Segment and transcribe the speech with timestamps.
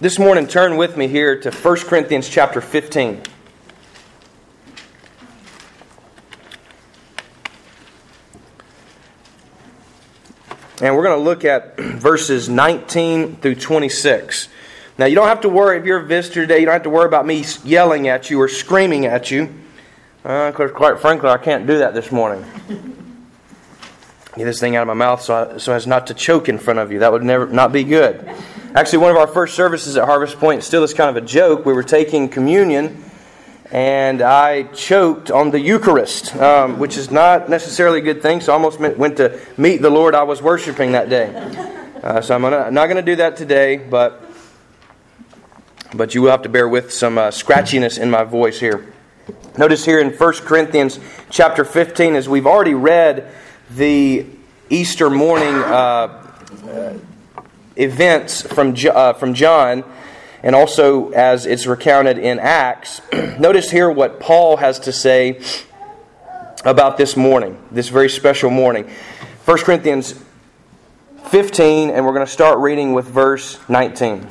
[0.00, 3.22] This morning, turn with me here to 1 Corinthians chapter 15.
[10.82, 14.48] And we're going to look at verses 19 through 26.
[14.98, 16.90] Now, you don't have to worry if you're a visitor today, you don't have to
[16.90, 19.54] worry about me yelling at you or screaming at you.
[20.24, 22.44] Uh, quite frankly, I can't do that this morning.
[24.36, 26.58] Get this thing out of my mouth so, I, so as not to choke in
[26.58, 26.98] front of you.
[26.98, 28.28] That would never not be good.
[28.76, 31.64] Actually, one of our first services at Harvest Point still is kind of a joke.
[31.64, 33.04] We were taking communion,
[33.70, 38.40] and I choked on the Eucharist, um, which is not necessarily a good thing.
[38.40, 41.32] So I almost went to meet the Lord I was worshiping that day.
[42.02, 44.20] Uh, so I'm not going to do that today, but
[45.94, 48.92] but you will have to bear with some uh, scratchiness in my voice here.
[49.56, 50.98] Notice here in 1 Corinthians
[51.30, 53.32] chapter 15, as we've already read
[53.70, 54.26] the
[54.68, 56.98] Easter morning uh,
[57.76, 59.84] events from, uh, from John,
[60.42, 65.40] and also as it's recounted in Acts, notice here what Paul has to say
[66.64, 68.88] about this morning, this very special morning.
[69.44, 70.14] 1 Corinthians
[71.26, 74.28] 15, and we're going to start reading with verse 19.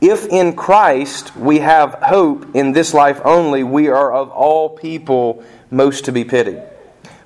[0.00, 5.42] If in Christ we have hope in this life only, we are of all people
[5.70, 6.62] most to be pitied.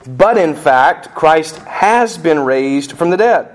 [0.06, 3.54] But in fact, Christ has been raised from the dead,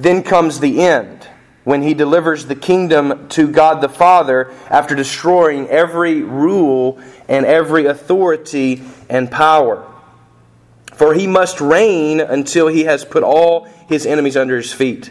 [0.00, 1.28] Then comes the end,
[1.64, 6.98] when he delivers the kingdom to God the Father after destroying every rule
[7.28, 9.86] and every authority and power.
[10.94, 15.10] For he must reign until he has put all his enemies under his feet.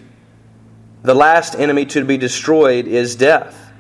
[1.04, 3.72] The last enemy to be destroyed is death.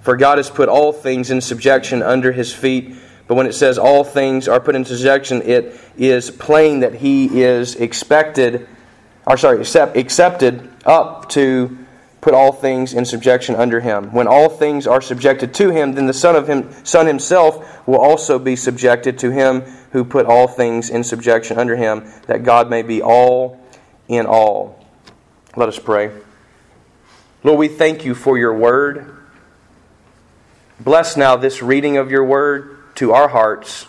[0.00, 2.96] For God has put all things in subjection under his feet.
[3.28, 7.42] But when it says all things are put in subjection, it is plain that he
[7.42, 8.66] is expected,
[9.26, 11.78] or sorry, accept, accepted up to
[12.20, 14.12] put all things in subjection under him.
[14.12, 17.98] When all things are subjected to him, then the Son of him, Son himself will
[17.98, 22.68] also be subjected to him who put all things in subjection under him, that God
[22.70, 23.60] may be all
[24.08, 24.84] in all.
[25.56, 26.10] Let us pray.
[27.42, 29.16] Lord, we thank you for your word.
[30.78, 33.86] Bless now this reading of your word to our hearts.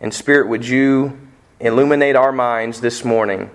[0.00, 1.18] And Spirit, would you
[1.62, 3.50] illuminate our minds this morning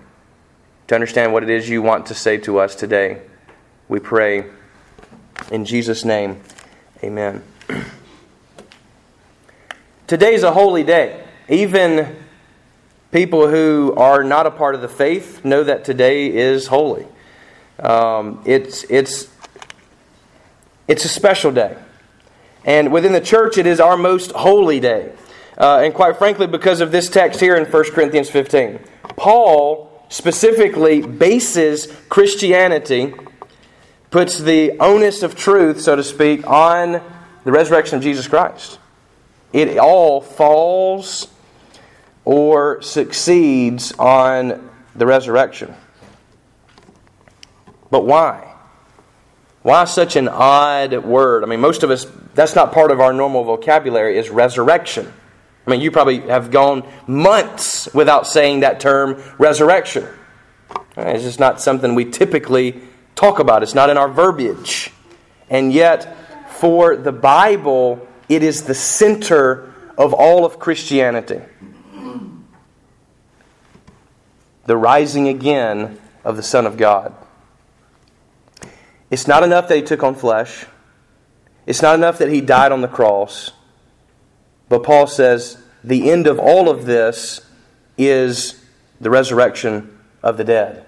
[0.87, 3.21] to understand what it is you want to say to us today?
[3.87, 4.45] We pray
[5.51, 6.41] in Jesus' name.
[7.03, 7.43] Amen.
[10.07, 11.23] Today is a holy day.
[11.49, 12.15] Even
[13.11, 17.07] People who are not a part of the faith know that today is holy.
[17.79, 19.29] Um, it's, it's,
[20.89, 21.77] it's a special day.
[22.65, 25.13] And within the church, it is our most holy day.
[25.57, 28.79] Uh, and quite frankly, because of this text here in 1 Corinthians 15,
[29.15, 33.13] Paul specifically bases Christianity,
[34.11, 37.01] puts the onus of truth, so to speak, on
[37.43, 38.79] the resurrection of Jesus Christ.
[39.51, 41.27] It all falls
[42.23, 45.73] or succeeds on the resurrection.
[47.89, 48.53] But why?
[49.63, 51.43] Why such an odd word?
[51.43, 55.11] I mean, most of us, that's not part of our normal vocabulary, is resurrection.
[55.67, 60.07] I mean, you probably have gone months without saying that term resurrection.
[60.95, 62.81] It's just not something we typically
[63.15, 64.91] talk about, it's not in our verbiage.
[65.49, 71.41] And yet, for the Bible, it is the center of all of Christianity
[74.67, 77.15] the rising again of the Son of God.
[79.09, 80.65] It's not enough that he took on flesh.
[81.65, 83.51] It's not enough that he died on the cross.
[84.69, 87.41] But Paul says the end of all of this
[87.97, 88.63] is
[88.99, 90.85] the resurrection of the dead.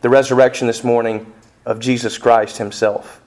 [0.00, 1.32] The resurrection this morning
[1.66, 3.20] of Jesus Christ himself.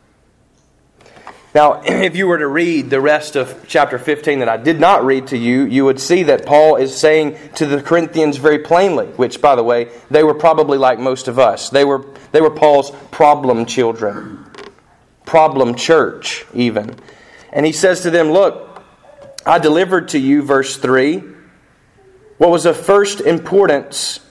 [1.54, 5.06] Now, if you were to read the rest of chapter 15 that I did not
[5.06, 9.08] read to you, you would see that Paul is saying to the Corinthians very plainly,
[9.08, 11.70] which, by the way, they were probably like most of us.
[11.70, 14.46] They were, they were Paul's problem children,
[15.26, 16.96] problem church, even.
[17.52, 18.73] And he says to them, Look,
[19.46, 21.22] I delivered to you, verse 3,
[22.38, 24.22] what was of first importance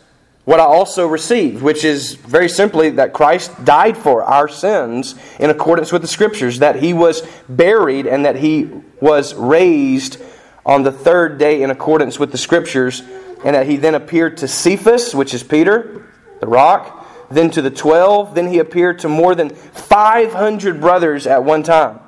[0.45, 5.51] what I also received, which is very simply that Christ died for our sins in
[5.51, 8.69] accordance with the Scriptures, that he was buried, and that he
[9.01, 10.21] was raised
[10.67, 13.03] on the third day in accordance with the Scriptures,
[13.45, 16.07] and that he then appeared to Cephas, which is Peter,
[16.41, 21.45] the rock, then to the twelve, then he appeared to more than 500 brothers at
[21.45, 22.01] one time,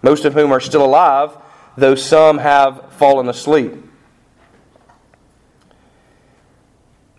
[0.00, 1.36] most of whom are still alive,
[1.76, 3.74] though some have fallen asleep.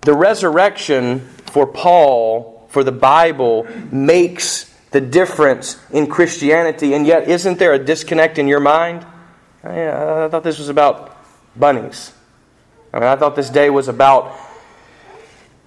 [0.01, 7.57] The resurrection for Paul, for the Bible, makes the difference in Christianity, and yet isn't
[7.57, 9.05] there a disconnect in your mind?
[9.63, 11.17] I, uh, I thought this was about
[11.55, 12.11] bunnies.
[12.93, 14.35] I mean, I thought this day was about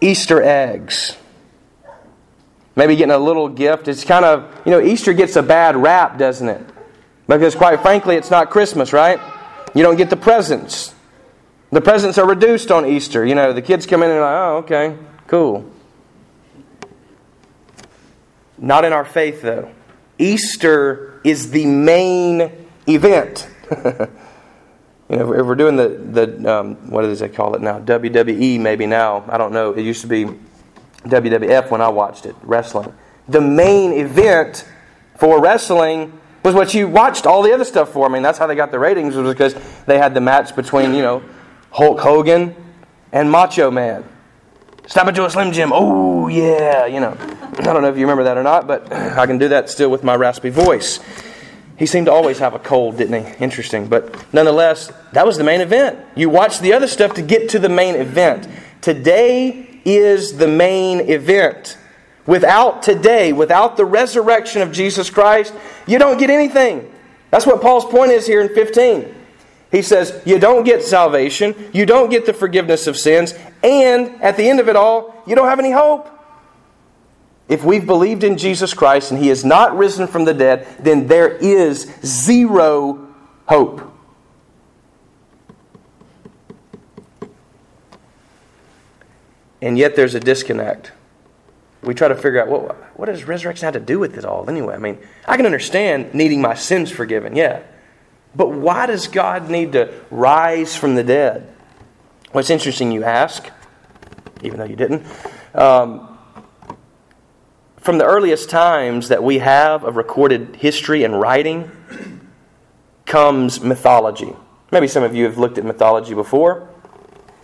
[0.01, 1.17] Easter eggs.
[2.77, 3.89] Maybe getting a little gift.
[3.89, 6.61] It's kind of, you know, Easter gets a bad rap, doesn't it?
[7.27, 9.21] Because, quite frankly, it's not Christmas, right?
[9.75, 10.95] You don't get the presents.
[11.71, 13.27] The presents are reduced on Easter.
[13.27, 14.97] You know, the kids come in and like, oh, okay,
[15.27, 15.71] cool.
[18.59, 19.71] Not in our faith, though.
[20.19, 23.49] Easter is the main event.
[23.71, 27.81] you know, if we're doing the, the um, what do they call it now?
[27.81, 29.25] WWE, maybe now.
[29.29, 29.73] I don't know.
[29.73, 30.25] It used to be
[31.05, 32.95] WWF when I watched it, wrestling.
[33.29, 34.67] The main event
[35.19, 38.07] for wrestling was what you watched all the other stuff for.
[38.07, 39.57] I mean, that's how they got the ratings, was because
[39.87, 41.21] they had the match between, you know,
[41.73, 42.55] Hulk Hogan
[43.11, 44.05] and Macho Man.
[44.87, 45.73] Stop into a Slim Jim.
[45.75, 47.17] Oh, yeah, you know.
[47.19, 49.91] I don't know if you remember that or not, but I can do that still
[49.91, 51.01] with my raspy voice.
[51.77, 53.43] He seemed to always have a cold, didn't he?
[53.43, 53.89] Interesting.
[53.89, 55.99] But nonetheless, that was the main event.
[56.15, 58.47] You watch the other stuff to get to the main event.
[58.83, 61.77] Today is the main event.
[62.27, 65.55] Without today, without the resurrection of Jesus Christ,
[65.87, 66.93] you don't get anything.
[67.31, 69.15] That's what Paul's point is here in 15.
[69.71, 74.37] He says, You don't get salvation, you don't get the forgiveness of sins, and at
[74.37, 76.11] the end of it all, you don't have any hope.
[77.49, 81.07] If we've believed in Jesus Christ and He is not risen from the dead, then
[81.07, 83.07] there is zero
[83.47, 83.93] hope.
[89.63, 90.93] And yet there's a disconnect
[91.87, 94.51] we try to figure out what, what does resurrection have to do with it all
[94.51, 94.75] anyway?
[94.75, 97.63] I mean, I can understand needing my sins forgiven, yeah.
[98.35, 101.55] But why does God need to rise from the dead?
[102.33, 103.49] Well, interesting you ask,
[104.43, 105.07] even though you didn't.
[105.55, 106.19] Um,
[107.79, 111.71] from the earliest times that we have of recorded history and writing
[113.07, 114.35] comes mythology.
[114.73, 116.69] Maybe some of you have looked at mythology before.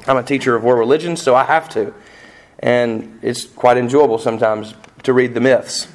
[0.09, 1.95] I'm a teacher of world religions, so I have to
[2.63, 5.89] and it's quite enjoyable sometimes to read the myths.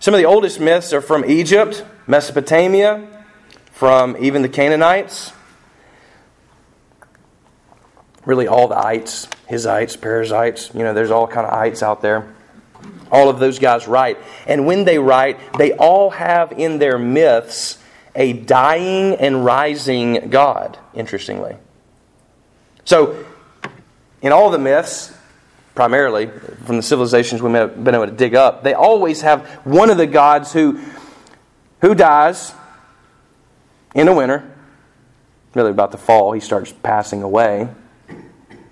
[0.00, 3.06] Some of the oldest myths are from Egypt, Mesopotamia,
[3.70, 5.32] from even the Canaanites.
[8.24, 12.34] Really, all the ites, Hittites, Perizzites, you know, there's all kind of ites out there.
[13.10, 14.18] All of those guys write.
[14.46, 17.78] And when they write, they all have in their myths
[18.14, 21.56] a dying and rising God, interestingly.
[22.84, 23.24] So,
[24.20, 25.12] in all the myths,
[25.74, 26.26] primarily
[26.64, 30.06] from the civilizations we've been able to dig up, they always have one of the
[30.06, 30.80] gods who,
[31.80, 32.52] who dies
[33.94, 34.50] in the winter,
[35.54, 37.68] really about the fall, he starts passing away,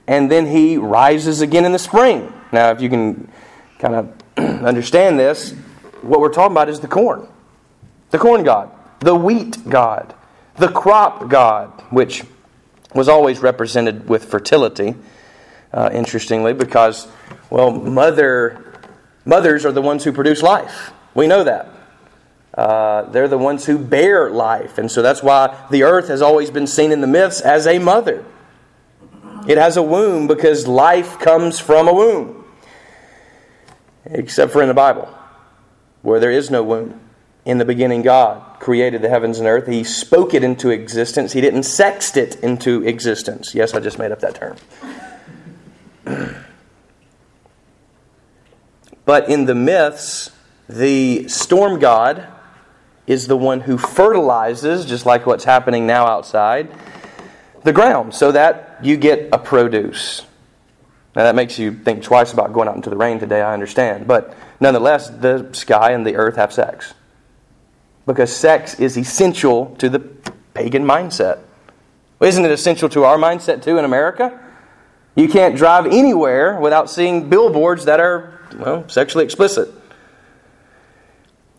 [0.07, 2.33] and then he rises again in the spring.
[2.53, 3.31] Now, if you can
[3.79, 4.15] kind of
[4.65, 5.53] understand this,
[6.03, 7.29] what we're talking about is the corn.
[8.11, 10.15] The corn god, the wheat god,
[10.57, 12.25] the crop god, which
[12.95, 14.97] was always represented with fertility
[15.73, 17.09] uh, interestingly, because,
[17.51, 18.75] well, mother,
[19.25, 20.93] mothers are the ones who produce life.
[21.15, 21.69] We know that.
[22.57, 24.79] Uh, they're the ones who bear life.
[24.79, 27.79] And so that's why the earth has always been seen in the myths as a
[27.79, 28.25] mother.
[29.47, 32.45] It has a womb because life comes from a womb.
[34.05, 35.09] Except for in the Bible,
[36.03, 37.01] where there is no womb.
[37.45, 39.67] In the beginning, God created the heavens and earth.
[39.67, 41.33] He spoke it into existence.
[41.33, 43.55] He didn't sext it into existence.
[43.55, 44.57] Yes, I just made up that term.
[49.11, 50.31] But in the myths,
[50.69, 52.29] the storm god
[53.09, 56.71] is the one who fertilizes, just like what's happening now outside,
[57.65, 60.25] the ground so that you get a produce.
[61.17, 64.07] Now, that makes you think twice about going out into the rain today, I understand.
[64.07, 66.95] But nonetheless, the sky and the earth have sex.
[68.07, 69.99] Because sex is essential to the
[70.55, 71.41] pagan mindset.
[72.21, 74.39] Isn't it essential to our mindset too in America?
[75.17, 79.69] You can't drive anywhere without seeing billboards that are, well, sexually explicit.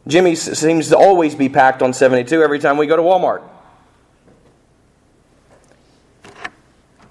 [0.07, 3.43] Jimmy seems to always be packed on 72 every time we go to Walmart.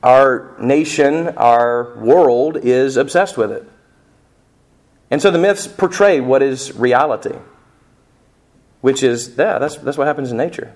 [0.02, 3.68] our nation, our world is obsessed with it.
[5.10, 7.36] And so the myths portray what is reality,
[8.80, 10.74] which is, yeah, that's, that's what happens in nature.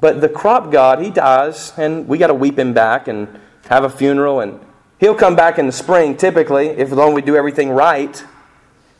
[0.00, 3.84] But the crop god, he dies, and we got to weep him back and have
[3.84, 4.60] a funeral, and
[5.02, 8.24] he'll come back in the spring, typically, if as long we do everything right.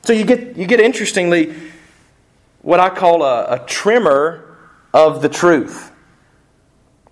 [0.03, 1.55] So you get, you get interestingly,
[2.61, 4.59] what I call a, a trimmer
[4.93, 5.93] of the truth.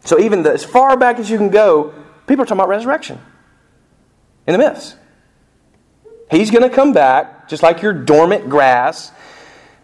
[0.00, 1.94] So even the, as far back as you can go,
[2.26, 3.20] people are talking about resurrection
[4.48, 4.96] in the myths.
[6.28, 9.12] He's going to come back, just like your dormant grass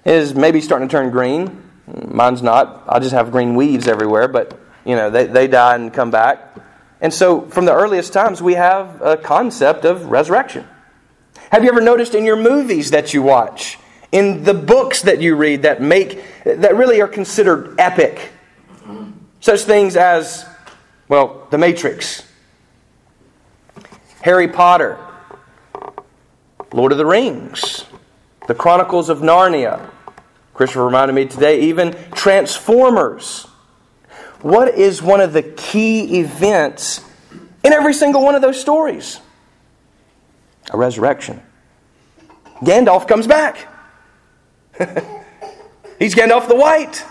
[0.05, 1.63] is maybe starting to turn green.
[1.87, 2.83] Mine's not.
[2.89, 6.57] I just have green weeds everywhere, but you know, they, they die and come back.
[7.01, 10.67] And so from the earliest times, we have a concept of resurrection.
[11.51, 13.79] Have you ever noticed in your movies that you watch,
[14.11, 18.31] in the books that you read that make that really are considered epic?
[19.41, 20.47] Such things as,
[21.07, 22.27] well, The Matrix,
[24.23, 24.99] Harry Potter,
[26.73, 27.85] Lord of the Rings,
[28.49, 29.91] The Chronicles of Narnia.
[30.55, 33.47] Christopher reminded me today, even Transformers.
[34.47, 37.01] What is one of the key events
[37.65, 39.19] in every single one of those stories?
[40.71, 41.43] A resurrection.
[42.61, 43.67] Gandalf comes back.
[45.99, 47.05] He's Gandalf the White.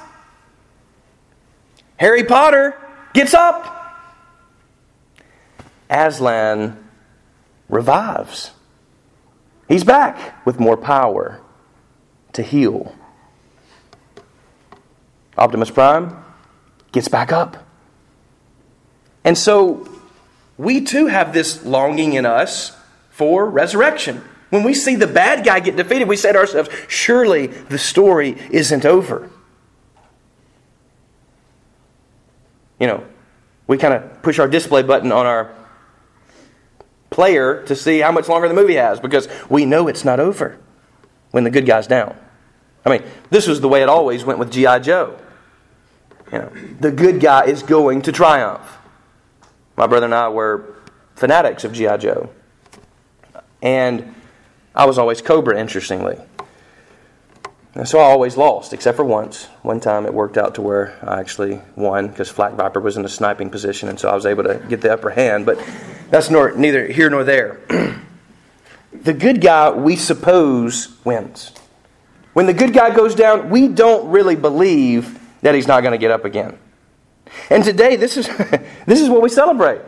[1.98, 2.74] Harry Potter
[3.14, 4.00] gets up.
[5.90, 6.88] Aslan
[7.68, 8.52] revives.
[9.68, 11.42] He's back with more power
[12.32, 12.96] to heal.
[15.38, 16.25] Optimus Prime
[16.96, 17.58] gets back up.
[19.26, 19.88] And so
[20.58, 22.76] we too have this longing in us
[23.10, 24.24] for resurrection.
[24.50, 28.38] When we see the bad guy get defeated, we say to ourselves, surely the story
[28.50, 29.30] isn't over.
[32.80, 33.04] You know,
[33.68, 35.54] we kind of push our display button on our
[37.10, 40.58] player to see how much longer the movie has because we know it's not over
[41.32, 42.18] when the good guy's down.
[42.86, 44.80] I mean, this was the way it always went with G.I.
[44.80, 45.20] Joe.
[46.32, 48.78] You know, the good guy is going to triumph.
[49.78, 50.76] My brother and I were
[51.16, 51.98] fanatics of G.I.
[51.98, 52.30] Joe.
[53.62, 54.16] And
[54.74, 56.18] I was always Cobra, interestingly.
[57.76, 59.46] And so I always lost, except for once.
[59.62, 63.04] One time it worked out to where I actually won because Flak Viper was in
[63.04, 65.46] a sniping position, and so I was able to get the upper hand.
[65.46, 65.60] But
[66.10, 67.60] that's nor, neither here nor there.
[68.94, 71.52] the good guy, we suppose, wins.
[72.32, 76.00] When the good guy goes down, we don't really believe that he's not going to
[76.00, 76.58] get up again.
[77.52, 78.28] And today, this is,
[78.88, 79.80] this is what we celebrate.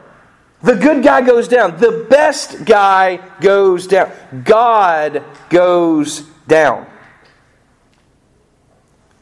[0.61, 1.77] The good guy goes down.
[1.77, 4.11] The best guy goes down.
[4.43, 6.85] God goes down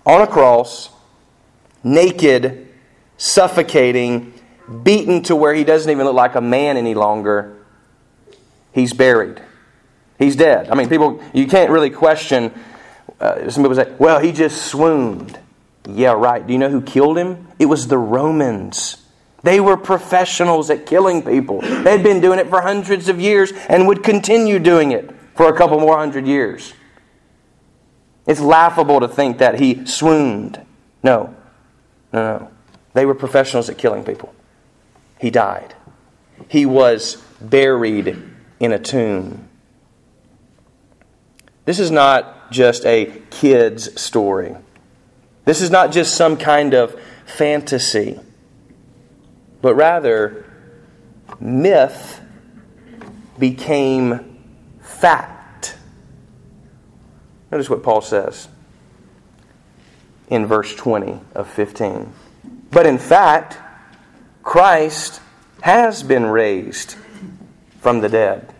[0.05, 0.89] on a cross,
[1.85, 2.67] naked,
[3.15, 4.33] suffocating,
[4.83, 7.65] beaten to where he doesn't even look like a man any longer.
[8.73, 9.41] He's buried.
[10.19, 10.69] He's dead.
[10.69, 12.53] I mean, people, you can't really question.
[13.21, 15.39] Uh, some people say, well, he just swooned.
[15.87, 16.45] Yeah, right.
[16.45, 17.47] Do you know who killed him?
[17.59, 18.97] It was the Romans.
[19.43, 21.61] They were professionals at killing people.
[21.61, 25.55] They'd been doing it for hundreds of years and would continue doing it for a
[25.55, 26.73] couple more hundred years.
[28.25, 30.59] It's laughable to think that he swooned.
[31.03, 31.35] No,
[32.11, 32.51] no, no.
[32.93, 34.33] They were professionals at killing people.
[35.19, 35.75] He died.
[36.47, 38.17] He was buried
[38.59, 39.47] in a tomb.
[41.65, 44.55] This is not just a kid's story.
[45.45, 48.19] This is not just some kind of fantasy,
[49.61, 50.45] but rather,
[51.39, 52.19] myth
[53.37, 54.39] became
[54.81, 55.77] fact.
[57.51, 58.47] Notice what Paul says
[60.29, 62.11] in verse 20 of 15.
[62.71, 63.57] But in fact,
[64.41, 65.21] Christ
[65.61, 66.95] has been raised
[67.81, 68.53] from the dead.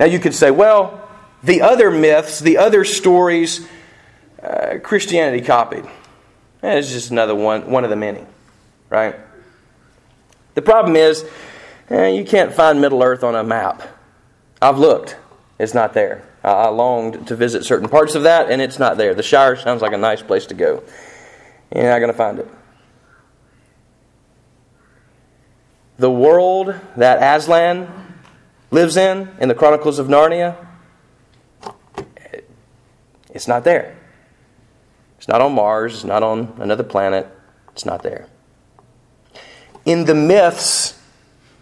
[0.00, 1.08] Now you could say, well,
[1.42, 3.66] the other myths, the other stories,
[4.42, 5.84] uh, Christianity copied.
[6.62, 8.24] Eh, it's just another one, one of the many,
[8.88, 9.16] right?
[10.54, 11.24] The problem is,
[11.90, 13.82] eh, you can't find Middle Earth on a map.
[14.60, 15.16] I've looked,
[15.58, 16.26] it's not there.
[16.44, 19.14] I longed to visit certain parts of that, and it's not there.
[19.14, 20.82] The Shire sounds like a nice place to go.
[21.74, 22.48] You're not going to find it.
[25.98, 27.88] The world that Aslan
[28.72, 30.56] lives in, in the Chronicles of Narnia,
[33.30, 33.96] it's not there.
[35.22, 37.28] It's not on Mars, it's not on another planet,
[37.70, 38.26] it's not there.
[39.84, 41.00] In the myths,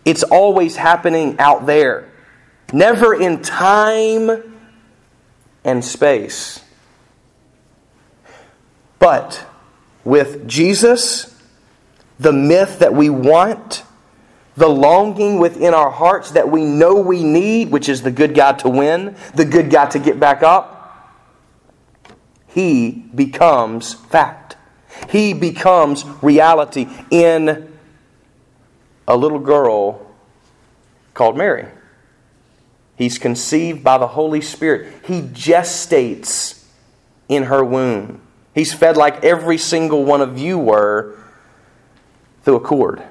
[0.07, 2.11] it's always happening out there,
[2.73, 4.57] never in time
[5.63, 6.65] and space.
[8.99, 9.45] But
[10.05, 11.39] with Jesus,
[12.19, 13.83] the myth that we want,
[14.57, 18.61] the longing within our hearts that we know we need, which is the good God
[18.61, 20.80] to win, the good God to get back up,
[22.51, 24.57] he becomes fact.
[25.11, 27.73] He becomes reality in
[29.07, 30.07] a little girl
[31.15, 31.67] called Mary.
[32.97, 34.93] He's conceived by the Holy Spirit.
[35.07, 36.65] He gestates
[37.29, 38.21] in her womb.
[38.55, 41.17] He's fed like every single one of you were
[42.43, 43.03] through a cord.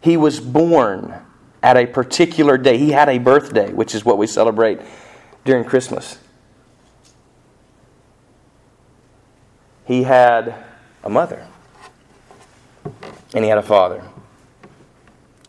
[0.00, 1.14] He was born
[1.62, 2.76] at a particular day.
[2.76, 4.80] He had a birthday, which is what we celebrate
[5.44, 6.18] during Christmas.
[9.84, 10.54] He had
[11.02, 11.46] a mother,
[13.34, 14.02] and he had a father.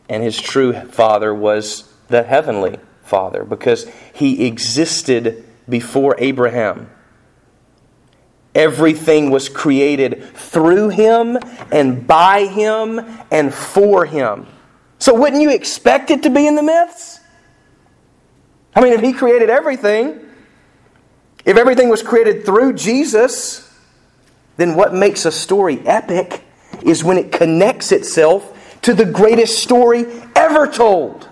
[0.09, 6.89] And his true father was the heavenly father because he existed before Abraham.
[8.53, 11.37] Everything was created through him
[11.71, 13.01] and by him
[13.31, 14.47] and for him.
[14.99, 17.19] So, wouldn't you expect it to be in the myths?
[18.75, 20.19] I mean, if he created everything,
[21.45, 23.64] if everything was created through Jesus,
[24.57, 26.43] then what makes a story epic
[26.83, 28.51] is when it connects itself
[28.83, 31.27] to the greatest story ever told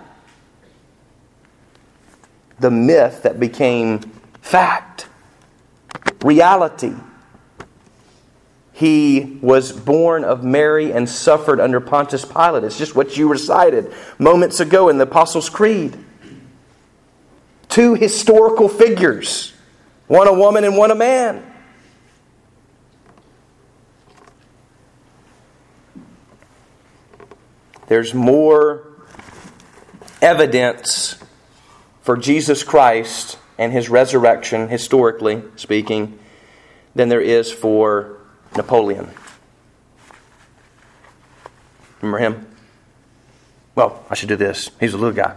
[2.58, 4.00] the myth that became
[4.40, 5.08] fact,
[6.22, 6.94] reality.
[8.72, 12.64] He was born of Mary and suffered under Pontius Pilate.
[12.64, 15.96] It's just what you recited moments ago in the Apostles' Creed.
[17.68, 19.52] Two historical figures,
[20.08, 21.53] one a woman and one a man.
[27.94, 28.88] There's more
[30.20, 31.16] evidence
[32.02, 36.18] for Jesus Christ and his resurrection, historically speaking,
[36.96, 38.16] than there is for
[38.56, 39.10] Napoleon.
[42.00, 42.48] Remember him?
[43.76, 44.72] Well, I should do this.
[44.80, 45.36] He's a little guy.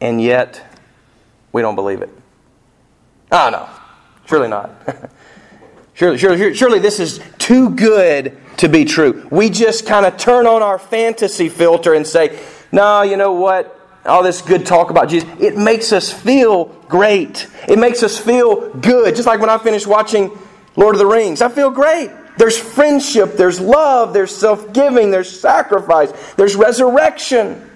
[0.00, 0.64] And yet,
[1.52, 2.08] we don't believe it.
[3.30, 3.68] Oh, no.
[4.24, 4.70] Surely not.
[5.96, 9.28] Surely, surely, surely this is too good to be true.
[9.30, 12.36] We just kind of turn on our fantasy filter and say,
[12.72, 13.72] no, you know what?
[14.04, 17.46] All this good talk about Jesus, it makes us feel great.
[17.68, 19.14] It makes us feel good.
[19.14, 20.36] Just like when I finished watching
[20.74, 22.10] Lord of the Rings, I feel great.
[22.36, 27.70] There's friendship, there's love, there's self giving, there's sacrifice, there's resurrection.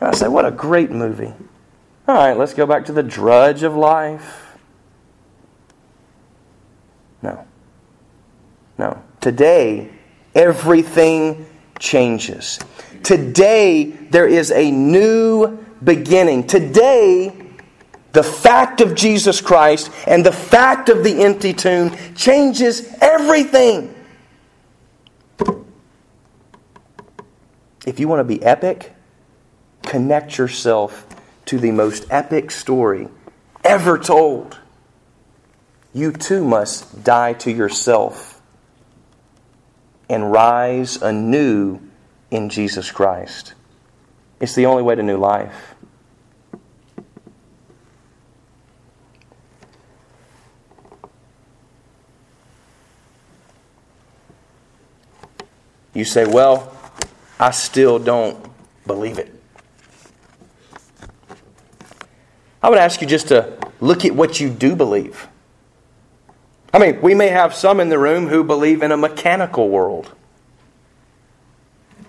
[0.00, 1.34] And I say, what a great movie.
[2.08, 4.56] All right, let's go back to the drudge of life.
[7.20, 7.46] No.
[8.78, 9.02] No.
[9.20, 9.90] Today,
[10.34, 11.46] everything
[11.78, 12.58] changes.
[13.02, 16.46] Today, there is a new beginning.
[16.46, 17.32] Today,
[18.12, 23.94] the fact of Jesus Christ and the fact of the empty tomb changes everything.
[27.86, 28.94] If you want to be epic,
[29.82, 31.06] connect yourself
[31.46, 33.08] to the most epic story
[33.62, 34.58] ever told
[35.92, 38.33] you too must die to yourself
[40.08, 41.80] and rise anew
[42.30, 43.54] in Jesus Christ.
[44.40, 45.74] It's the only way to new life.
[55.94, 56.76] You say, Well,
[57.38, 58.36] I still don't
[58.86, 59.32] believe it.
[62.62, 65.28] I would ask you just to look at what you do believe.
[66.74, 70.12] I mean, we may have some in the room who believe in a mechanical world,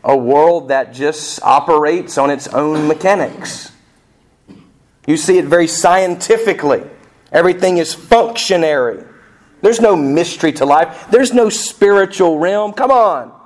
[0.04, 3.72] a world that just operates on its own mechanics.
[5.06, 6.82] You see it very scientifically.
[7.32, 9.04] Everything is functionary.
[9.62, 11.10] There's no mystery to life.
[11.12, 12.74] There's no spiritual realm.
[12.74, 13.40] Come on.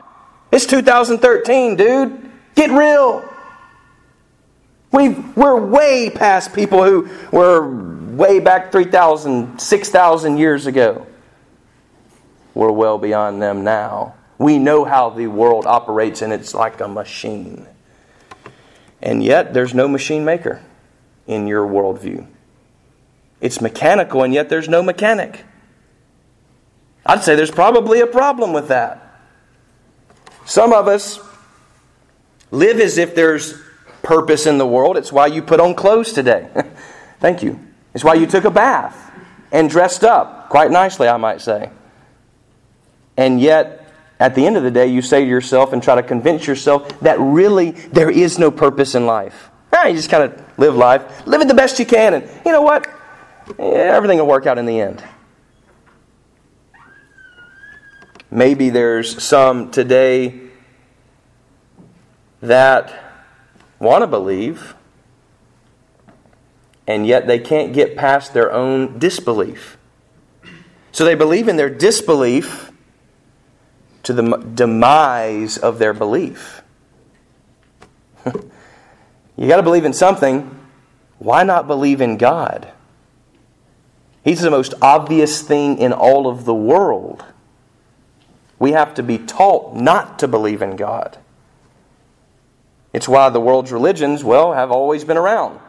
[0.53, 2.31] It's 2013, dude.
[2.55, 3.29] Get real.
[4.93, 11.05] we we're way past people who were way back 3,000, 6,000 years ago.
[12.59, 14.15] We're well beyond them now.
[14.37, 17.65] We know how the world operates, and it's like a machine.
[19.01, 20.61] And yet, there's no machine maker
[21.25, 22.27] in your worldview.
[23.39, 25.45] It's mechanical, and yet there's no mechanic.
[27.05, 29.21] I'd say there's probably a problem with that.
[30.43, 31.17] Some of us
[32.51, 33.57] live as if there's
[34.03, 34.97] purpose in the world.
[34.97, 36.49] It's why you put on clothes today.
[37.21, 37.57] Thank you.
[37.93, 39.13] It's why you took a bath
[39.49, 41.69] and dressed up, quite nicely, I might say.
[43.19, 43.85] And yet,
[44.17, 47.01] at the end of the day, you say to yourself and try to convince yourself
[47.01, 49.49] that really there is no purpose in life.
[49.73, 52.61] You just kind of live life, live it the best you can, and you know
[52.61, 52.87] what?
[53.57, 55.03] Yeah, everything will work out in the end.
[58.31, 60.39] Maybe there's some today
[62.41, 62.93] that
[63.79, 64.75] want to believe,
[66.87, 69.77] and yet they can't get past their own disbelief.
[70.93, 72.68] So they believe in their disbelief
[74.09, 76.63] to the demise of their belief.
[78.25, 80.59] you got to believe in something.
[81.19, 82.71] Why not believe in God?
[84.23, 87.23] He's the most obvious thing in all of the world.
[88.57, 91.19] We have to be taught not to believe in God.
[92.91, 95.59] It's why the world's religions, well, have always been around.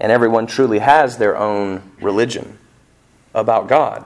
[0.00, 2.58] And everyone truly has their own religion
[3.34, 4.04] about God.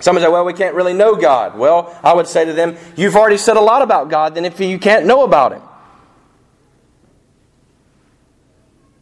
[0.00, 1.56] Some say, well, we can't really know God.
[1.58, 4.58] Well, I would say to them, you've already said a lot about God, then if
[4.58, 5.62] you can't know about Him.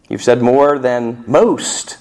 [0.08, 1.98] You've said more than most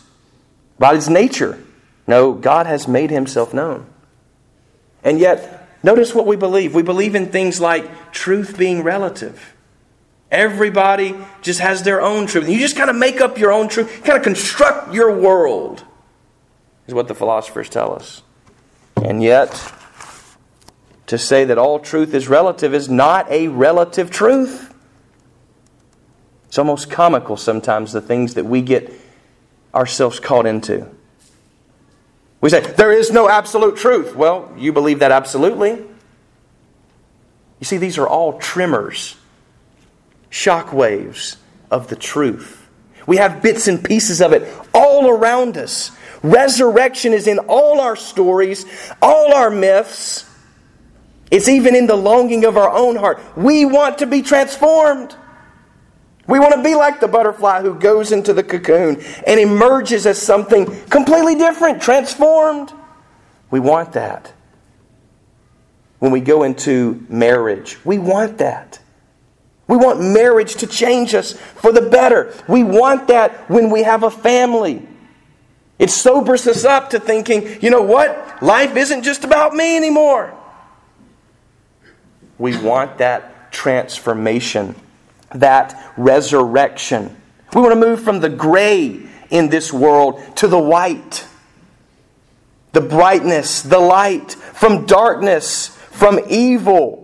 [0.77, 1.63] about His nature.
[2.07, 3.85] No, God has made Himself known.
[5.03, 6.73] And yet, notice what we believe.
[6.73, 9.53] We believe in things like truth being relative.
[10.31, 12.49] Everybody just has their own truth.
[12.49, 15.83] You just kind of make up your own truth, kind of construct your world,
[16.87, 18.23] is what the philosophers tell us.
[19.03, 19.73] And yet,
[21.07, 24.73] to say that all truth is relative is not a relative truth.
[26.47, 28.91] It's almost comical sometimes the things that we get
[29.73, 30.87] ourselves caught into.
[32.39, 34.15] We say, there is no absolute truth.
[34.15, 35.71] Well, you believe that absolutely.
[37.59, 39.15] You see, these are all tremors,
[40.29, 41.37] shock waves
[41.71, 42.67] of the truth.
[43.07, 45.91] We have bits and pieces of it all around us.
[46.23, 48.65] Resurrection is in all our stories,
[49.01, 50.29] all our myths.
[51.29, 53.19] It's even in the longing of our own heart.
[53.35, 55.15] We want to be transformed.
[56.27, 60.21] We want to be like the butterfly who goes into the cocoon and emerges as
[60.21, 62.73] something completely different, transformed.
[63.49, 64.33] We want that.
[65.99, 68.79] When we go into marriage, we want that.
[69.67, 72.33] We want marriage to change us for the better.
[72.47, 74.87] We want that when we have a family.
[75.79, 78.41] It sobers us up to thinking, you know what?
[78.41, 80.33] Life isn't just about me anymore.
[82.37, 84.75] We want that transformation
[85.33, 87.15] that resurrection.
[87.53, 91.25] We want to move from the gray in this world to the white,
[92.71, 97.03] the brightness, the light, from darkness, from evil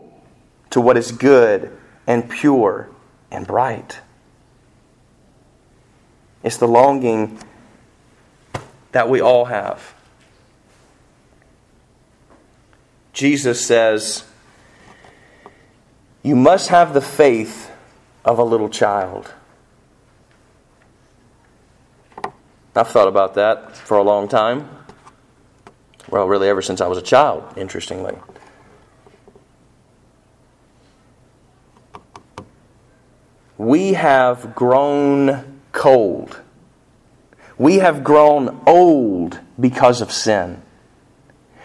[0.69, 2.89] to what is good and pure
[3.31, 3.99] and bright.
[6.43, 7.39] It's the longing
[8.93, 9.93] that we all have.
[13.11, 14.23] Jesus says,
[16.23, 17.69] You must have the faith
[18.23, 19.33] of a little child.
[22.75, 24.69] I've thought about that for a long time.
[26.09, 28.15] Well, really, ever since I was a child, interestingly.
[33.57, 36.42] We have grown cold.
[37.57, 40.61] We have grown old because of sin.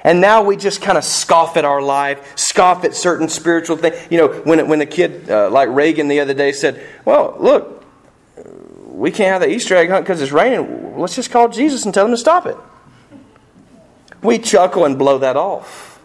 [0.05, 3.97] And now we just kind of scoff at our life, scoff at certain spiritual things.
[4.11, 7.85] You know, when, when a kid uh, like Reagan the other day said, Well, look,
[8.87, 10.99] we can't have the Easter egg hunt because it's raining.
[10.99, 12.57] Let's just call Jesus and tell him to stop it.
[14.23, 16.01] We chuckle and blow that off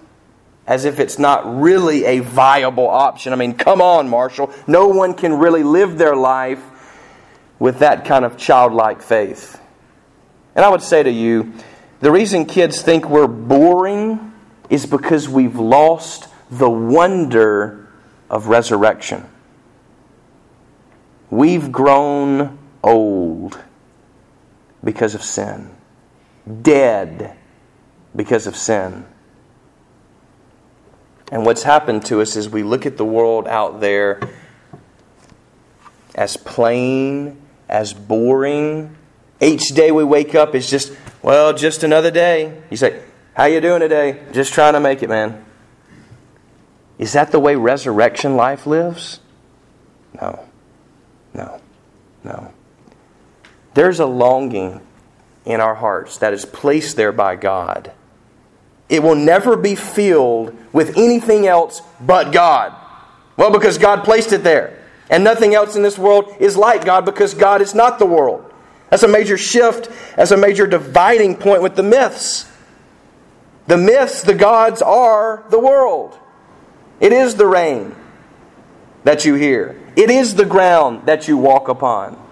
[0.66, 3.34] as if it's not really a viable option.
[3.34, 4.54] I mean, come on, Marshall.
[4.68, 6.62] No one can really live their life
[7.60, 9.60] with that kind of childlike faith.
[10.56, 11.54] And I would say to you,
[12.00, 14.34] the reason kids think we're boring
[14.70, 17.88] is because we've lost the wonder
[18.30, 19.26] of resurrection.
[21.30, 23.60] We've grown old
[24.84, 25.76] because of sin,
[26.62, 27.36] dead
[28.16, 29.06] because of sin.
[31.32, 34.20] And what's happened to us is we look at the world out there
[36.14, 38.96] as plain, as boring.
[39.42, 40.94] Each day we wake up is just
[41.24, 42.62] well, just another day.
[42.70, 43.02] You say,
[43.34, 44.22] How you doing today?
[44.34, 45.44] Just trying to make it, man.
[47.00, 49.20] Is that the way resurrection life lives?
[50.22, 50.46] No.
[51.34, 51.62] No.
[52.24, 52.54] No.
[53.74, 54.82] There's a longing
[55.46, 57.92] in our hearts that is placed there by God.
[58.90, 62.76] It will never be filled with anything else but God.
[63.38, 64.80] Well, because God placed it there.
[65.10, 68.53] And nothing else in this world is like God because God is not the world.
[68.94, 72.48] That's a major shift, that's a major dividing point with the myths.
[73.66, 76.16] The myths, the gods are the world.
[77.00, 77.96] It is the rain
[79.04, 82.24] that you hear, it is the ground that you walk upon.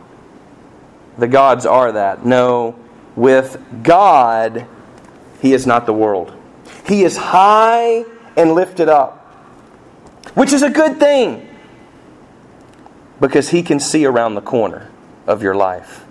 [1.18, 2.28] The gods are that.
[2.28, 2.78] No,
[3.16, 4.68] with God,
[5.42, 6.32] He is not the world.
[6.86, 8.06] He is high
[8.38, 9.18] and lifted up,
[10.36, 11.50] which is a good thing
[13.20, 14.92] because He can see around the corner
[15.26, 16.06] of your life.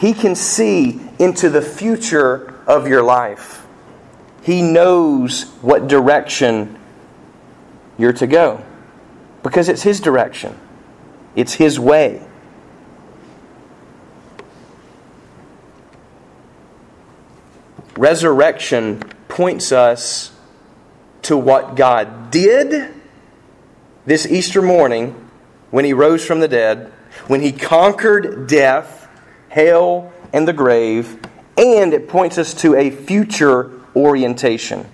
[0.00, 3.66] He can see into the future of your life.
[4.42, 6.78] He knows what direction
[7.98, 8.64] you're to go
[9.42, 10.58] because it's His direction,
[11.36, 12.26] it's His way.
[17.96, 20.32] Resurrection points us
[21.22, 22.94] to what God did
[24.06, 25.28] this Easter morning
[25.70, 26.90] when He rose from the dead,
[27.26, 28.99] when He conquered death,
[29.50, 31.18] hell, and the grave,
[31.58, 34.86] and it points us to a future orientation.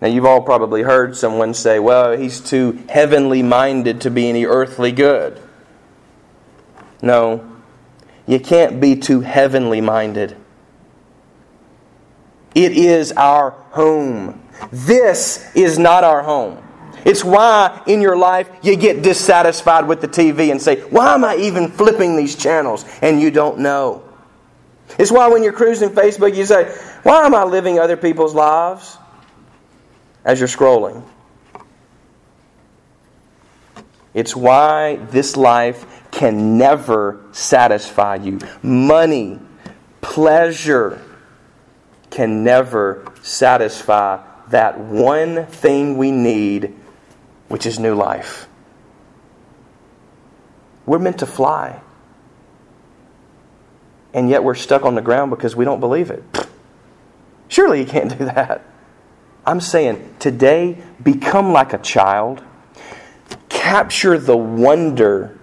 [0.00, 4.46] Now, you've all probably heard someone say, well, he's too heavenly minded to be any
[4.46, 5.42] earthly good.
[7.02, 7.44] No,
[8.26, 10.36] you can't be too heavenly minded.
[12.54, 14.42] It is our home.
[14.70, 16.62] This is not our home.
[17.04, 21.24] It's why in your life you get dissatisfied with the TV and say, Why am
[21.24, 22.84] I even flipping these channels?
[23.02, 24.04] And you don't know.
[24.98, 26.64] It's why when you're cruising Facebook, you say,
[27.02, 28.96] Why am I living other people's lives?
[30.24, 31.02] As you're scrolling.
[34.14, 38.40] It's why this life can never satisfy you.
[38.62, 39.38] Money,
[40.00, 41.02] pleasure
[42.10, 46.74] can never satisfy that one thing we need,
[47.48, 48.48] which is new life.
[50.86, 51.80] We're meant to fly.
[54.14, 56.24] And yet we're stuck on the ground because we don't believe it.
[57.48, 58.62] Surely you can't do that.
[59.46, 62.42] I'm saying today, become like a child.
[63.48, 65.38] Capture the wonder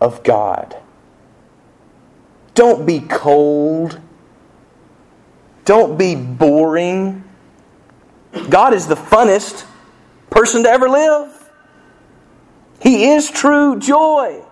[0.00, 0.76] of God.
[2.54, 4.00] Don't be cold.
[5.64, 7.24] Don't be boring.
[8.48, 9.64] God is the funnest
[10.30, 11.29] person to ever live.
[12.80, 14.42] He is true joy.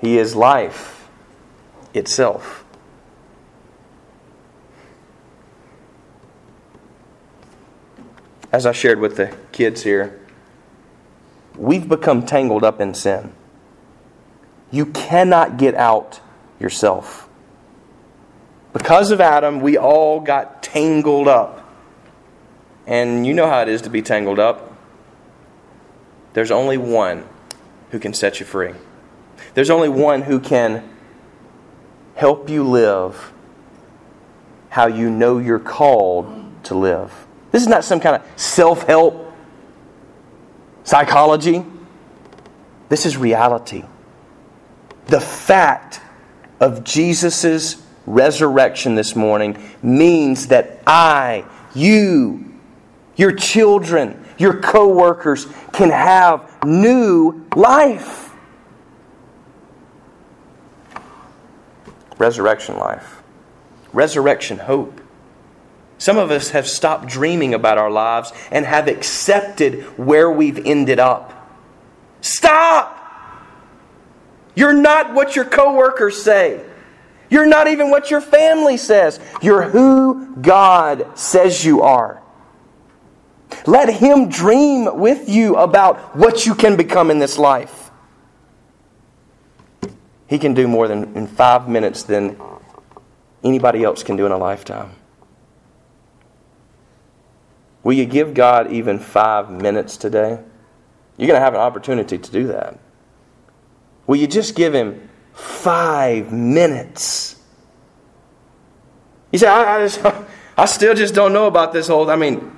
[0.00, 1.08] He is life
[1.94, 2.64] itself.
[8.52, 10.18] As I shared with the kids here,
[11.56, 13.32] we've become tangled up in sin.
[14.70, 16.20] You cannot get out
[16.60, 17.28] yourself.
[18.72, 21.64] Because of Adam, we all got tangled up.
[22.86, 24.67] And you know how it is to be tangled up.
[26.38, 27.24] There's only one
[27.90, 28.72] who can set you free.
[29.54, 30.88] There's only one who can
[32.14, 33.32] help you live
[34.68, 37.12] how you know you're called to live.
[37.50, 39.34] This is not some kind of self help
[40.84, 41.64] psychology.
[42.88, 43.82] This is reality.
[45.06, 46.00] The fact
[46.60, 52.54] of Jesus' resurrection this morning means that I, you,
[53.16, 58.32] your children, your co workers can have new life.
[62.16, 63.22] Resurrection life.
[63.92, 65.00] Resurrection hope.
[65.98, 71.00] Some of us have stopped dreaming about our lives and have accepted where we've ended
[71.00, 71.34] up.
[72.20, 72.94] Stop!
[74.54, 76.64] You're not what your coworkers say.
[77.30, 79.20] You're not even what your family says.
[79.42, 82.22] You're who God says you are.
[83.66, 87.90] Let Him dream with you about what you can become in this life.
[90.26, 92.38] He can do more than in five minutes than
[93.42, 94.90] anybody else can do in a lifetime.
[97.82, 100.38] Will you give God even five minutes today?
[101.16, 102.78] You're going to have an opportunity to do that.
[104.06, 107.36] Will you just give him five minutes?
[109.32, 110.04] You say, I, I, just,
[110.56, 112.10] I still just don't know about this whole.
[112.10, 112.57] I mean,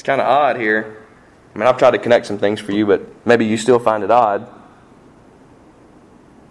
[0.00, 0.96] it's kind of odd here.
[1.54, 4.02] I mean, I've tried to connect some things for you, but maybe you still find
[4.02, 4.48] it odd.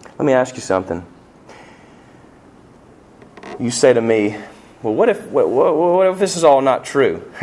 [0.04, 1.04] Let me ask you something.
[3.58, 4.36] You say to me,
[4.84, 7.16] well, what if, what, what, what if this is all not true?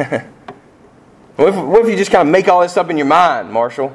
[1.36, 3.52] what, if, what if you just kind of make all this up in your mind,
[3.52, 3.93] Marshall?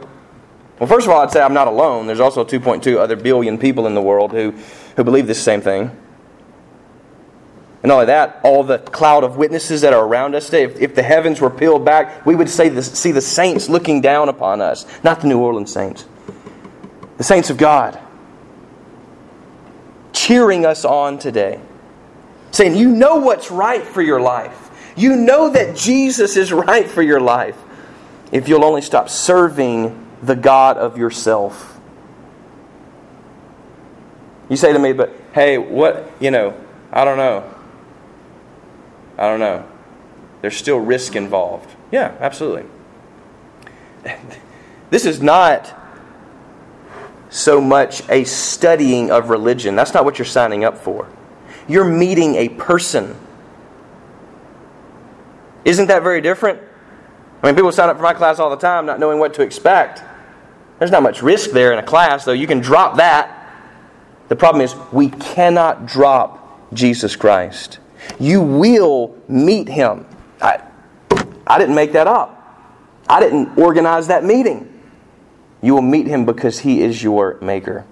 [0.79, 2.07] Well, first of all, I'd say I'm not alone.
[2.07, 4.51] There's also 2.2 other billion people in the world who,
[4.97, 5.91] who believe this same thing.
[7.83, 10.81] And not only that, all the cloud of witnesses that are around us today, if,
[10.81, 14.61] if the heavens were peeled back, we would this, see the saints looking down upon
[14.61, 16.07] us, not the New Orleans saints,
[17.19, 17.99] the saints of God,
[20.13, 21.61] cheering us on today,
[22.53, 24.71] saying, You know what's right for your life.
[24.97, 27.59] You know that Jesus is right for your life.
[28.31, 31.81] If you'll only stop serving the God of yourself.
[34.49, 36.55] You say to me, but hey, what, you know,
[36.93, 37.52] I don't know.
[39.19, 39.69] I don't know.
[40.41, 41.69] There's still risk involved.
[41.91, 42.69] Yeah, absolutely.
[44.91, 45.75] This is not
[47.31, 49.75] so much a studying of religion.
[49.75, 51.09] That's not what you're signing up for.
[51.67, 53.17] You're meeting a person.
[55.65, 56.61] Isn't that very different?
[57.43, 59.43] I mean, people sign up for my class all the time not knowing what to
[59.43, 60.03] expect.
[60.79, 62.33] There's not much risk there in a class, though.
[62.33, 63.51] You can drop that.
[64.29, 67.79] The problem is, we cannot drop Jesus Christ.
[68.19, 70.07] You will meet him.
[70.41, 70.63] I,
[71.47, 72.39] I didn't make that up,
[73.09, 74.69] I didn't organize that meeting.
[75.63, 77.87] You will meet him because he is your maker.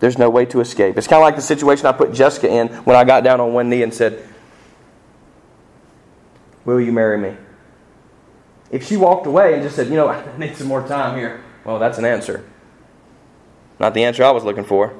[0.00, 0.98] There's no way to escape.
[0.98, 3.52] It's kind of like the situation I put Jessica in when I got down on
[3.54, 4.28] one knee and said,
[6.64, 7.36] Will you marry me?
[8.70, 11.42] If she walked away and just said, You know, I need some more time here,
[11.64, 12.44] well, that's an answer.
[13.78, 14.94] Not the answer I was looking for.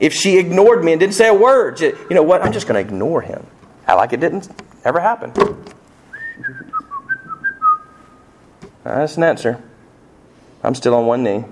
[0.00, 2.42] If she ignored me and didn't say a word, you know what?
[2.42, 3.46] I'm just going to ignore him.
[3.86, 4.48] I like it didn't
[4.84, 5.32] ever happen.
[8.84, 9.62] That's an answer.
[10.62, 11.44] I'm still on one knee.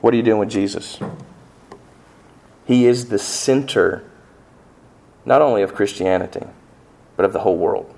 [0.00, 0.98] What are you doing with Jesus?
[2.66, 4.04] He is the center
[5.24, 6.44] not only of Christianity,
[7.16, 7.93] but of the whole world.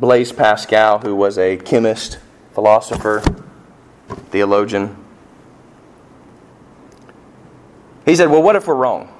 [0.00, 2.18] Blaise Pascal, who was a chemist,
[2.54, 3.22] philosopher,
[4.30, 4.96] theologian,
[8.06, 9.14] he said, Well, what if we're wrong?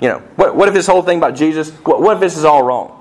[0.00, 2.44] You know, what, what if this whole thing about Jesus, what, what if this is
[2.44, 2.92] all wrong?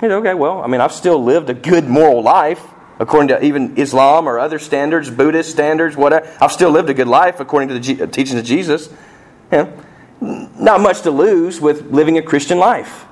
[0.00, 2.62] He said, Okay, well, I mean, I've still lived a good moral life
[2.98, 6.34] according to even Islam or other standards, Buddhist standards, whatever.
[6.40, 8.88] I've still lived a good life according to the teachings of Jesus.
[9.52, 9.70] Yeah.
[10.18, 13.04] Not much to lose with living a Christian life.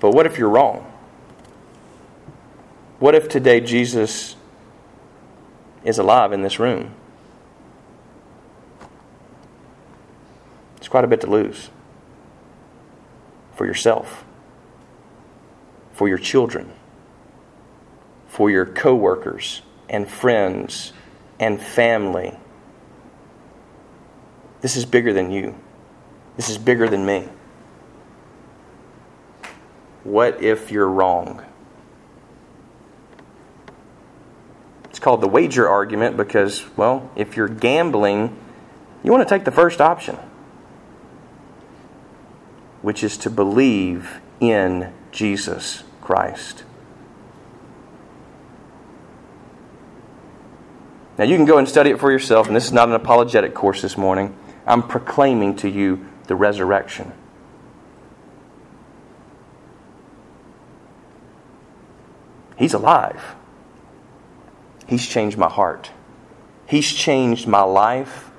[0.00, 0.92] But what if you're wrong?
[2.98, 4.36] What if today Jesus
[5.84, 6.94] is alive in this room?
[10.76, 11.70] It's quite a bit to lose
[13.54, 14.24] for yourself,
[15.92, 16.72] for your children,
[18.28, 20.92] for your coworkers and friends
[21.40, 22.36] and family.
[24.60, 25.54] This is bigger than you.
[26.36, 27.28] This is bigger than me.
[30.08, 31.44] What if you're wrong?
[34.84, 38.34] It's called the wager argument because, well, if you're gambling,
[39.04, 40.16] you want to take the first option,
[42.80, 46.64] which is to believe in Jesus Christ.
[51.18, 53.52] Now, you can go and study it for yourself, and this is not an apologetic
[53.52, 54.34] course this morning.
[54.66, 57.12] I'm proclaiming to you the resurrection.
[62.58, 63.36] He's alive.
[64.88, 65.92] He's changed my heart.
[66.66, 68.32] He's changed my life.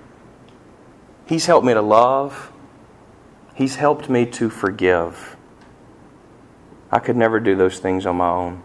[1.26, 2.52] He's helped me to love.
[3.56, 5.38] He's helped me to forgive.
[6.92, 8.62] I could never do those things on my own.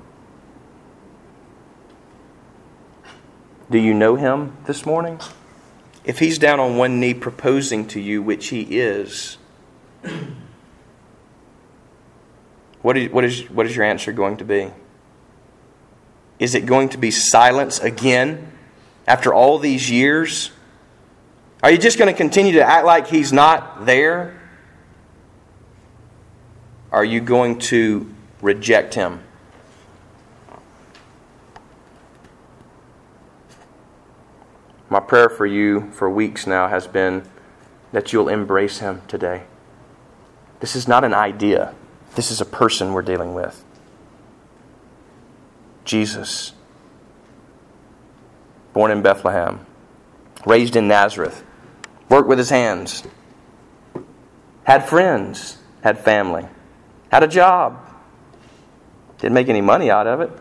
[3.70, 5.20] Do you know him this morning?
[6.04, 9.38] If he's down on one knee proposing to you, which he is,
[12.82, 14.72] what is, what is, what is your answer going to be?
[16.44, 18.52] Is it going to be silence again
[19.06, 20.50] after all these years?
[21.62, 24.38] Are you just going to continue to act like he's not there?
[26.92, 29.20] Are you going to reject him?
[34.90, 37.26] My prayer for you for weeks now has been
[37.90, 39.44] that you'll embrace him today.
[40.60, 41.74] This is not an idea,
[42.16, 43.63] this is a person we're dealing with.
[45.94, 46.52] Jesus,
[48.72, 49.64] born in Bethlehem,
[50.44, 51.44] raised in Nazareth,
[52.08, 53.04] worked with his hands,
[54.64, 56.48] had friends, had family,
[57.12, 57.78] had a job,
[59.18, 60.32] didn't make any money out of it.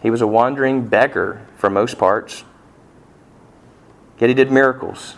[0.00, 2.42] He was a wandering beggar for most parts.
[4.18, 5.16] Yet he did miracles.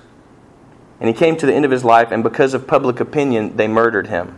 [0.99, 3.69] And he came to the end of his life, and because of public opinion, they
[3.69, 4.37] murdered him.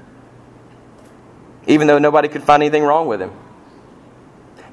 [1.66, 3.32] Even though nobody could find anything wrong with him.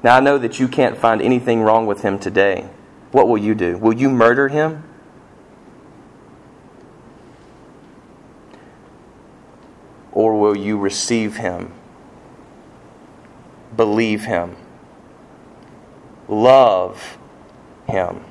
[0.04, 2.68] Now I know that you can't find anything wrong with him today.
[3.10, 3.78] What will you do?
[3.78, 4.84] Will you murder him?
[10.12, 11.72] Or will you receive him?
[13.74, 14.56] Believe him?
[16.28, 17.16] Love
[17.88, 18.22] him?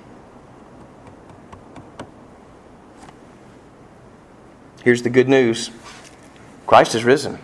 [4.84, 5.72] Here's the good news
[6.68, 7.40] Christ is risen.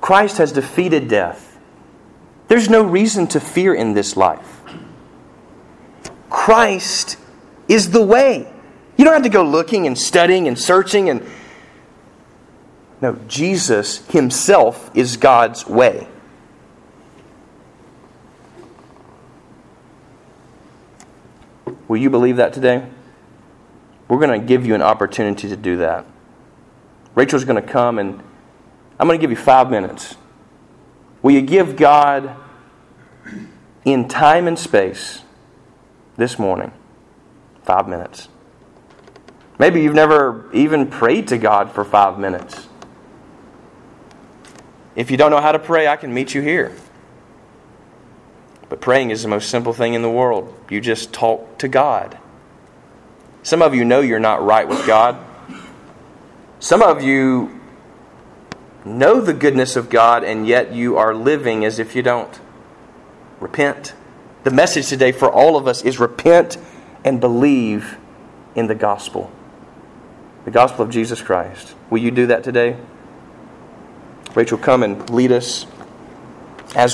[0.00, 1.49] Christ has defeated death.
[2.50, 4.60] There's no reason to fear in this life.
[6.28, 7.16] Christ
[7.68, 8.52] is the way.
[8.96, 11.24] You don't have to go looking and studying and searching and
[13.00, 16.08] no, Jesus himself is God's way.
[21.86, 22.84] Will you believe that today?
[24.08, 26.04] We're going to give you an opportunity to do that.
[27.14, 28.20] Rachel's going to come and
[28.98, 30.16] I'm going to give you five minutes.
[31.22, 32.36] Will you give God
[33.84, 35.22] in time and space
[36.16, 36.72] this morning?
[37.62, 38.28] Five minutes.
[39.58, 42.68] Maybe you've never even prayed to God for five minutes.
[44.96, 46.74] If you don't know how to pray, I can meet you here.
[48.70, 50.54] But praying is the most simple thing in the world.
[50.70, 52.16] You just talk to God.
[53.42, 55.18] Some of you know you're not right with God.
[56.58, 57.59] Some of you
[58.84, 62.40] know the goodness of God, and yet you are living as if you don't.
[63.38, 63.94] Repent.
[64.44, 66.56] The message today for all of us is repent
[67.04, 67.98] and believe
[68.54, 69.30] in the gospel.
[70.44, 71.74] The gospel of Jesus Christ.
[71.90, 72.76] Will you do that today?
[74.34, 75.66] Rachel, come and lead us
[76.74, 76.88] as